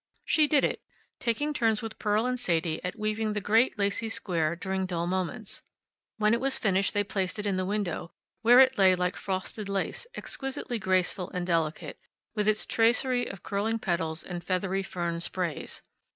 She 0.25 0.47
did 0.47 0.63
it, 0.63 0.81
taking 1.19 1.53
turns 1.53 1.83
with 1.83 1.99
Pearl 1.99 2.25
and 2.25 2.39
Sadie 2.39 2.83
at 2.83 2.97
weaving 2.97 3.33
the 3.33 3.39
great, 3.39 3.77
lacy 3.77 4.09
square 4.09 4.55
during 4.55 4.87
dull 4.87 5.05
moments. 5.05 5.61
When 6.17 6.33
it 6.33 6.41
was 6.41 6.57
finished 6.57 6.95
they 6.95 7.03
placed 7.03 7.37
it 7.37 7.45
in 7.45 7.55
the 7.55 7.67
window, 7.67 8.11
where 8.41 8.59
it 8.59 8.79
lay 8.79 8.95
like 8.95 9.15
frosted 9.15 9.69
lace, 9.69 10.07
exquisitely 10.17 10.79
graceful 10.79 11.29
and 11.35 11.45
delicate, 11.45 11.99
with 12.33 12.47
its 12.47 12.65
tracery 12.65 13.27
of 13.27 13.43
curling 13.43 13.77
petals 13.77 14.23
and 14.23 14.43
feathery 14.43 14.81
fern 14.81 15.19
sprays. 15.21 15.83